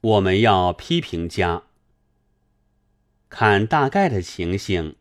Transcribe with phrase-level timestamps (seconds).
[0.00, 1.64] 我们要批评家。
[3.28, 4.96] 看大概的情形，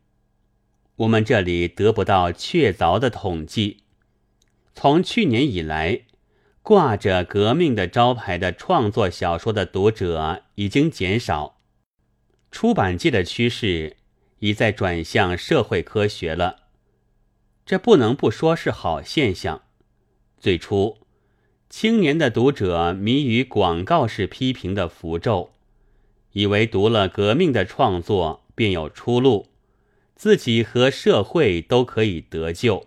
[0.95, 3.83] 我们这里得不到确凿的统计。
[4.73, 6.01] 从去年以来，
[6.61, 11.61] 挂着革命的招牌的创作小说的读者已经减少，
[12.51, 13.97] 出版界的趋势
[14.39, 16.63] 已在转向社会科学了。
[17.65, 19.61] 这不能不说是好现象。
[20.39, 20.97] 最初，
[21.69, 25.51] 青年的读者迷于广告式批评的符咒，
[26.33, 29.47] 以为读了革命的创作便有出路，
[30.15, 32.85] 自己和社会都可以得救，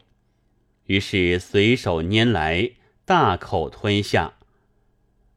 [0.86, 2.70] 于是随手拈来，
[3.04, 4.34] 大口吞下。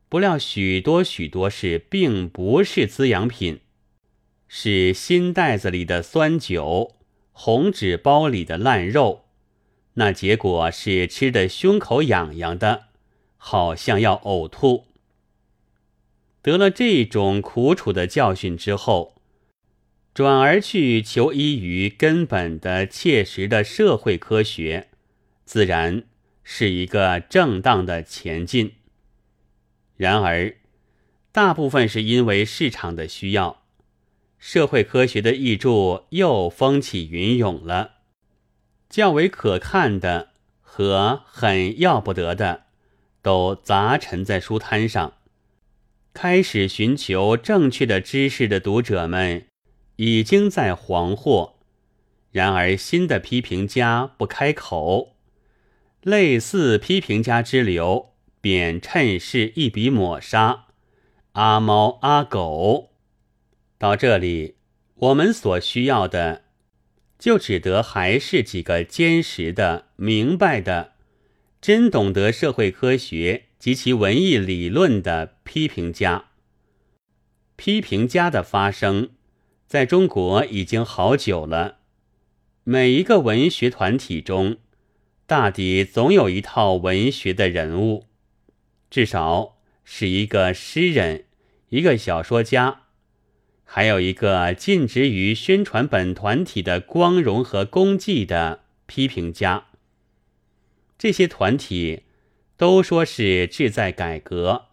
[0.07, 3.61] 不料许多许多事并不是滋养品，
[4.47, 6.95] 是新袋子里的酸酒，
[7.31, 9.25] 红纸包里的烂肉。
[9.95, 12.87] 那结果是吃的胸口痒痒的，
[13.43, 14.85] 好像要呕吐。
[16.43, 19.15] 得了这种苦楚的教训之后，
[20.13, 24.89] 转而去求医于根本的、切实的社会科学，
[25.43, 26.03] 自然
[26.43, 28.73] 是一个正当的前进。
[29.97, 30.55] 然而，
[31.31, 33.63] 大部分是因为市场的需要，
[34.37, 37.93] 社会科学的译著又风起云涌了。
[38.87, 42.65] 较为可看的和很要不得的，
[43.21, 45.13] 都杂陈在书摊上。
[46.13, 49.47] 开始寻求正确的知识的读者们，
[49.95, 51.53] 已经在惶惑。
[52.31, 55.15] 然而新的批评家不开口，
[56.01, 60.67] 类似批评家之流便趁势一笔抹杀。
[61.33, 62.91] 阿猫阿狗，
[63.77, 64.55] 到这里，
[64.95, 66.43] 我们所需要的。
[67.17, 70.90] 就只得还是几个坚实的、明白的、
[71.61, 76.25] 真懂得社会科学及其文艺理论的批评家。
[77.55, 79.11] 批评家的发生，
[79.67, 81.77] 在中国已经好久了。
[82.63, 84.57] 每一个文学团体中，
[85.27, 88.07] 大抵总有一套文学的人物，
[88.89, 91.25] 至少是一个诗人，
[91.69, 92.81] 一个小说家。
[93.63, 99.67] 还有一个尽职于宣传本团体的光荣和功绩的批评家。
[101.01, 102.03] 这些团体
[102.57, 104.67] 都说是志在改革，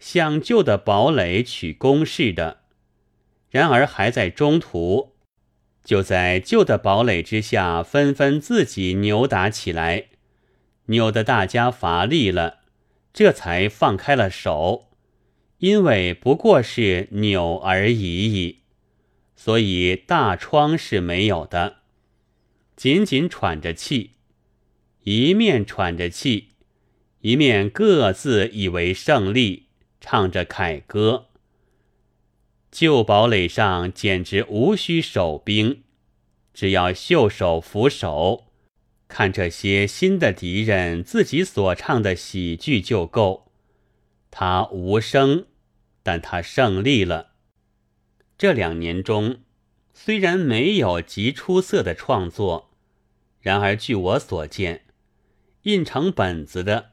[0.00, 2.62] 向旧的堡垒取攻势的，
[3.48, 5.12] 然而还在中途，
[5.84, 10.06] 就在旧的堡垒之下纷纷自己扭打起来，
[10.86, 12.62] 扭得大家乏力了，
[13.12, 14.88] 这才放开了手。
[15.58, 18.62] 因为不过是扭而已矣，
[19.36, 21.76] 所以大疮是没有的，
[22.74, 24.14] 紧紧喘着气，
[25.02, 26.48] 一面喘着气，
[27.20, 29.68] 一面各自以为胜利，
[30.00, 31.26] 唱着凯歌。
[32.70, 35.82] 旧堡垒上简直无需守兵，
[36.52, 38.52] 只要袖手扶手，
[39.08, 43.52] 看这些新的敌人自己所唱的喜剧就够。
[44.30, 45.46] 他无声，
[46.02, 47.32] 但他胜利了。
[48.36, 49.38] 这两年中，
[49.94, 52.70] 虽然没有极出色的创作，
[53.40, 54.84] 然而据我所见，
[55.62, 56.92] 印成本子的，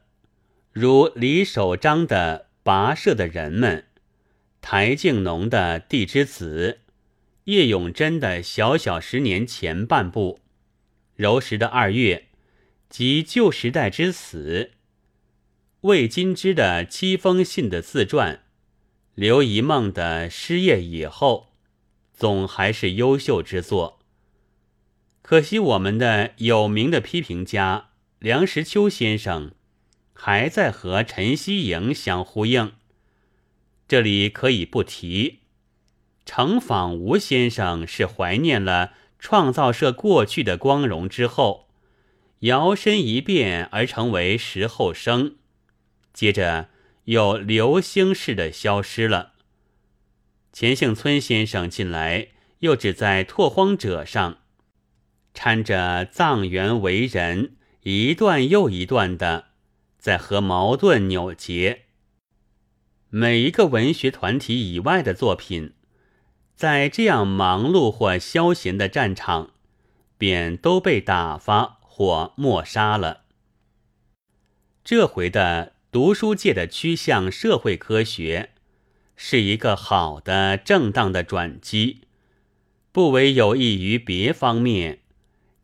[0.72, 3.86] 如李守章的《跋涉的人们》，
[4.60, 6.80] 台静农的《地之子》，
[7.44, 10.40] 叶永贞的《小小十年前半部》，
[11.14, 12.26] 柔石的《二月》，
[12.88, 14.70] 及《旧时代之死》。
[15.82, 18.40] 魏金之的七封信的自传，
[19.14, 21.52] 刘一梦的失业以后，
[22.12, 24.00] 总还是优秀之作。
[25.22, 27.85] 可惜我们的有名的批评家
[28.18, 29.52] 梁实秋先生，
[30.14, 32.72] 还在和陈希莹相呼应。
[33.86, 35.40] 这里可以不提，
[36.24, 41.68] 程仿吴先生是怀念了创造社过去的光荣之后，
[42.40, 45.36] 摇身一变而成为时后生。
[46.14, 46.70] 接着
[47.04, 49.34] 又流星似的消失了。
[50.54, 52.28] 钱幸村先生进来，
[52.60, 54.38] 又只在《拓荒者》上
[55.34, 57.55] 掺着藏原为人，
[57.88, 59.44] 一段又一段的
[59.96, 61.82] 在和矛盾扭结。
[63.10, 65.72] 每一个文学团体以外的作品，
[66.56, 69.52] 在这样忙碌或消闲的战场，
[70.18, 73.22] 便都被打发或抹杀了。
[74.82, 75.74] 这回的。
[75.92, 78.50] 读书界的趋向社会科学，
[79.14, 82.02] 是一个好的、正当的转机，
[82.92, 84.98] 不为有益于别方面，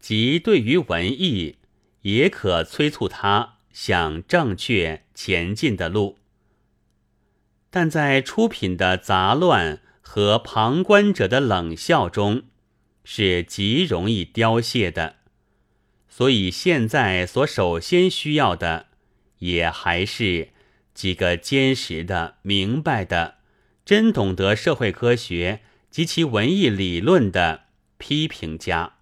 [0.00, 1.56] 即对于文艺，
[2.02, 6.19] 也可催促他向正确前进的路。
[7.70, 12.43] 但在出品的杂乱和旁观者的冷笑中，
[13.02, 15.16] 是极容易凋谢的。
[16.08, 18.88] 所以现在所首先需要的，
[19.38, 20.50] 也还是
[20.93, 23.37] 几个坚实的、明白的、
[23.87, 27.62] 真懂得社会科学及其文艺理论的
[27.96, 28.98] 批评家。